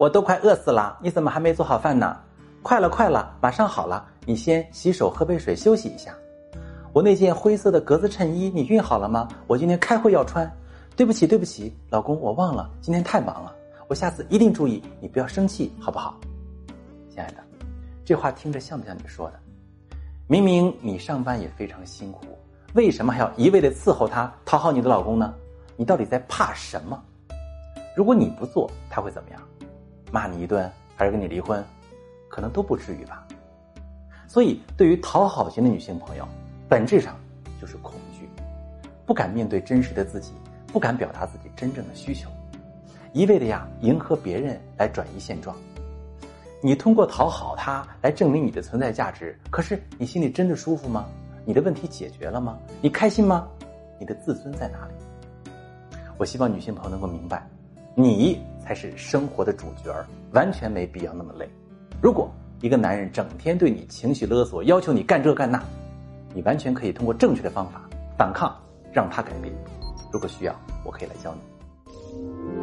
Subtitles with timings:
[0.00, 2.16] 我都快饿死了，你怎么还没做好饭呢？
[2.62, 6.14] 快了，快了，马上好了，你先洗手，喝杯水，休息一下。
[6.94, 9.28] 我那件灰色的格子衬衣你熨好了吗？
[9.46, 10.50] 我今天开会要穿。
[10.96, 13.54] 对不起，对不起，老公，我忘了，今天太忙了，
[13.88, 16.18] 我下次一定注意，你不要生气，好不好？
[17.10, 17.44] 亲爱的，
[18.02, 19.38] 这话听着像不像你说的？
[20.26, 22.20] 明明你上班也非常辛苦，
[22.72, 25.34] 为什么还要一味的伺候他，讨好你的老公呢？
[25.76, 26.98] 你到底在怕什么？
[27.94, 29.40] 如果你不做，他会怎么样？
[30.10, 31.64] 骂你一顿，还是跟你离婚？
[32.28, 33.26] 可能都不至于吧。
[34.28, 36.26] 所以，对于讨好型的女性朋友。
[36.68, 37.16] 本质上
[37.60, 38.28] 就是恐惧，
[39.04, 40.32] 不敢面对真实的自己，
[40.68, 42.30] 不敢表达自己真正的需求，
[43.12, 45.56] 一味的呀迎合别人来转移现状。
[46.62, 51.06] 你通过讨好他来证明你的存在价值，可是你心里真的舒服吗？
[51.44, 52.56] 你的问题解决了吗？
[52.80, 53.48] 你开心吗？
[53.98, 55.50] 你的自尊在哪里？
[56.18, 57.44] 我希望女性朋友能够明白，
[57.96, 61.44] 你才是生活的主角儿，完全没必要那么累。
[62.00, 65.60] 如果一个男人整天对你情绪勒索，要求你干这干那。
[66.32, 67.82] 你完全可以通过正确的方法
[68.16, 68.56] 反抗，
[68.92, 69.52] 让他改变。
[70.12, 72.59] 如果需要，我可以来教你。